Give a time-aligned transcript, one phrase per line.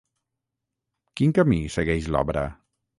[1.21, 2.49] Quin camí segueix l'obra?